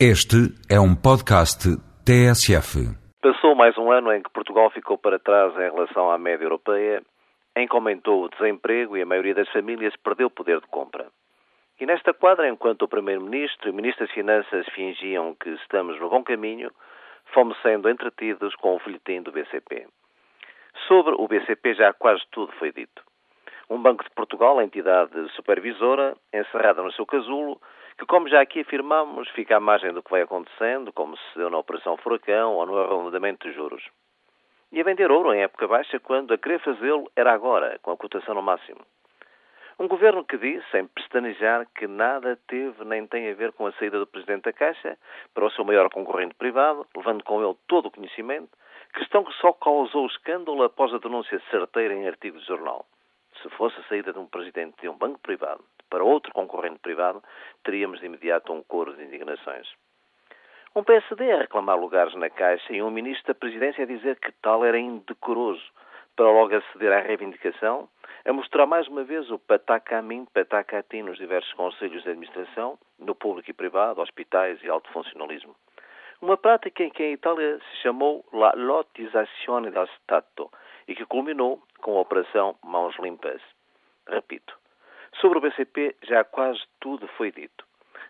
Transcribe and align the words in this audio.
Este 0.00 0.50
é 0.68 0.80
um 0.80 0.92
podcast 0.92 1.70
TSF. 2.04 2.82
Passou 3.22 3.54
mais 3.54 3.78
um 3.78 3.92
ano 3.92 4.12
em 4.12 4.20
que 4.20 4.32
Portugal 4.32 4.68
ficou 4.70 4.98
para 4.98 5.20
trás 5.20 5.54
em 5.54 5.70
relação 5.70 6.10
à 6.10 6.18
média 6.18 6.44
europeia, 6.44 7.00
em 7.54 7.68
que 7.68 7.76
aumentou 7.76 8.24
o 8.24 8.28
desemprego 8.28 8.96
e 8.96 9.02
a 9.02 9.06
maioria 9.06 9.36
das 9.36 9.48
famílias 9.50 9.94
perdeu 10.02 10.26
o 10.26 10.30
poder 10.30 10.60
de 10.60 10.66
compra. 10.66 11.06
E 11.78 11.86
nesta 11.86 12.12
quadra, 12.12 12.48
enquanto 12.48 12.82
o 12.82 12.88
Primeiro-Ministro 12.88 13.68
e 13.68 13.70
o 13.70 13.74
Ministro 13.74 14.04
das 14.04 14.12
Finanças 14.12 14.66
fingiam 14.74 15.36
que 15.36 15.50
estamos 15.50 16.00
no 16.00 16.10
bom 16.10 16.24
caminho, 16.24 16.72
fomos 17.32 17.56
sendo 17.62 17.88
entretidos 17.88 18.52
com 18.56 18.74
o 18.74 18.80
folhetim 18.80 19.22
do 19.22 19.30
BCP. 19.30 19.86
Sobre 20.88 21.14
o 21.16 21.28
BCP 21.28 21.74
já 21.74 21.92
quase 21.92 22.22
tudo 22.32 22.52
foi 22.58 22.72
dito. 22.72 23.00
Um 23.70 23.80
Banco 23.80 24.02
de 24.02 24.10
Portugal, 24.10 24.60
entidade 24.60 25.14
supervisora, 25.36 26.16
encerrada 26.32 26.82
no 26.82 26.92
seu 26.92 27.06
casulo, 27.06 27.60
que, 27.98 28.06
como 28.06 28.28
já 28.28 28.40
aqui 28.40 28.60
afirmamos, 28.60 29.28
fica 29.30 29.56
à 29.56 29.60
margem 29.60 29.92
do 29.92 30.02
que 30.02 30.10
vai 30.10 30.22
acontecendo, 30.22 30.92
como 30.92 31.16
se 31.16 31.38
deu 31.38 31.50
na 31.50 31.58
Operação 31.58 31.96
Furacão 31.96 32.54
ou 32.54 32.66
no 32.66 32.78
arrendamento 32.78 33.48
de 33.48 33.54
juros. 33.54 33.84
E 34.72 34.80
a 34.80 34.84
vender 34.84 35.10
ouro 35.10 35.32
em 35.32 35.42
época 35.42 35.68
baixa, 35.68 36.00
quando 36.00 36.34
a 36.34 36.38
querer 36.38 36.58
fazê-lo 36.60 37.10
era 37.14 37.32
agora, 37.32 37.78
com 37.80 37.92
a 37.92 37.96
cotação 37.96 38.34
no 38.34 38.42
máximo. 38.42 38.80
Um 39.78 39.88
governo 39.88 40.24
que 40.24 40.36
diz, 40.36 40.64
sem 40.70 40.86
pestanejar, 40.86 41.66
que 41.74 41.86
nada 41.86 42.38
teve 42.48 42.84
nem 42.84 43.06
tem 43.06 43.30
a 43.30 43.34
ver 43.34 43.52
com 43.52 43.66
a 43.66 43.72
saída 43.72 43.98
do 43.98 44.06
Presidente 44.06 44.44
da 44.44 44.52
Caixa 44.52 44.96
para 45.32 45.44
o 45.44 45.50
seu 45.50 45.64
maior 45.64 45.88
concorrente 45.90 46.34
privado, 46.34 46.86
levando 46.96 47.24
com 47.24 47.44
ele 47.44 47.56
todo 47.66 47.86
o 47.86 47.90
conhecimento, 47.90 48.50
questão 48.92 49.24
que 49.24 49.32
só 49.34 49.52
causou 49.52 50.06
escândalo 50.06 50.62
após 50.62 50.92
a 50.94 50.98
denúncia 50.98 51.40
certeira 51.50 51.94
em 51.94 52.06
artigo 52.06 52.38
de 52.38 52.46
jornal. 52.46 52.86
Se 53.42 53.48
fosse 53.50 53.78
a 53.80 53.84
saída 53.84 54.12
de 54.12 54.18
um 54.18 54.26
Presidente 54.26 54.80
de 54.80 54.88
um 54.88 54.96
banco 54.96 55.18
privado 55.18 55.64
concorrente 56.34 56.80
privado, 56.80 57.22
teríamos 57.62 58.00
de 58.00 58.06
imediato 58.06 58.52
um 58.52 58.62
coro 58.62 58.94
de 58.94 59.04
indignações. 59.04 59.66
Um 60.76 60.82
PSD 60.82 61.32
a 61.32 61.38
reclamar 61.38 61.78
lugares 61.78 62.14
na 62.16 62.28
Caixa 62.28 62.72
e 62.72 62.82
um 62.82 62.90
Ministro 62.90 63.32
da 63.32 63.38
Presidência 63.38 63.84
a 63.84 63.86
dizer 63.86 64.18
que 64.18 64.32
tal 64.42 64.64
era 64.64 64.76
indecoroso, 64.76 65.64
para 66.16 66.30
logo 66.30 66.54
aceder 66.54 66.92
à 66.92 67.00
reivindicação, 67.00 67.88
a 68.24 68.32
mostrar 68.32 68.66
mais 68.66 68.88
uma 68.88 69.04
vez 69.04 69.30
o 69.30 69.38
pataca 69.38 69.98
a 69.98 70.02
mim, 70.02 70.26
pataca 70.32 70.78
a 70.78 70.82
ti 70.82 71.02
nos 71.02 71.16
diversos 71.16 71.52
conselhos 71.54 72.02
de 72.02 72.10
administração, 72.10 72.78
no 72.98 73.14
público 73.14 73.50
e 73.50 73.54
privado, 73.54 74.00
hospitais 74.00 74.62
e 74.62 74.68
alto 74.68 74.90
funcionalismo. 74.90 75.54
Uma 76.20 76.36
prática 76.36 76.82
em 76.82 76.90
que 76.90 77.02
a 77.02 77.10
Itália 77.10 77.58
se 77.58 77.82
chamou 77.82 78.24
la 78.32 78.52
lottizzazione 78.56 79.70
del 79.70 79.86
Stato 79.98 80.50
e 80.88 80.94
que 80.94 81.04
culminou 81.04 81.62
com 81.82 81.98
a 81.98 82.00
Operação 82.00 82.56
Mãos 82.64 82.96
Limpas. 82.98 83.42
Repito, 84.08 84.58
Sobre 85.20 85.38
o 85.38 85.40
BCP 85.40 85.96
já 86.02 86.24
quase 86.24 86.60
tudo 86.80 87.06
foi 87.08 87.30
dito. 87.30 87.64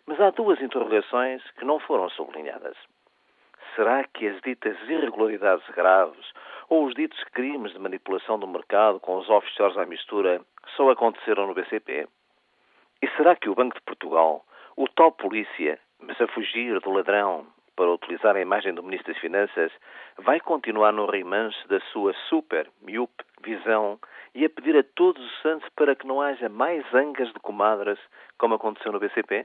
Mas 0.07 0.21
há 0.21 0.31
duas 0.31 0.61
interrogações 0.61 1.43
que 1.53 1.65
não 1.65 1.79
foram 1.79 2.09
sublinhadas. 2.11 2.77
Será 3.75 4.05
que 4.05 4.27
as 4.29 4.41
ditas 4.43 4.77
irregularidades 4.89 5.67
graves 5.75 6.27
ou 6.69 6.85
os 6.85 6.95
ditos 6.95 7.23
crimes 7.33 7.73
de 7.73 7.79
manipulação 7.79 8.39
do 8.39 8.47
mercado 8.47 9.01
com 9.01 9.17
os 9.17 9.29
offshores 9.29 9.77
à 9.77 9.85
mistura 9.85 10.41
só 10.77 10.91
aconteceram 10.91 11.47
no 11.47 11.55
BCP? 11.55 12.07
E 13.03 13.09
será 13.17 13.35
que 13.37 13.49
o 13.49 13.55
Banco 13.55 13.75
de 13.75 13.83
Portugal, 13.83 14.45
o 14.77 14.89
tal 14.89 15.13
polícia, 15.13 15.79
mas 15.99 16.21
a 16.21 16.29
fugir 16.29 16.81
do 16.81 16.91
ladrão 16.91 17.47
para 17.77 17.91
utilizar 17.91 18.37
a 18.37 18.41
imagem 18.41 18.73
do 18.73 18.83
Ministro 18.83 19.13
das 19.13 19.21
Finanças, 19.21 19.73
vai 20.19 20.39
continuar 20.39 20.93
no 20.93 21.07
remanche 21.07 21.67
da 21.69 21.81
sua 21.93 22.15
super, 22.29 22.71
miúpe 22.83 23.25
visão 23.43 23.99
e 24.35 24.45
a 24.45 24.51
pedir 24.51 24.77
a 24.77 24.83
todos 24.83 25.25
os 25.25 25.43
santos 25.43 25.69
para 25.77 25.95
que 25.95 26.07
não 26.07 26.21
haja 26.21 26.49
mais 26.49 26.85
angas 26.93 27.29
de 27.29 27.41
comadres, 27.41 27.99
como 28.39 28.55
aconteceu 28.55 28.93
no 28.93 28.99
BCP? 28.99 29.45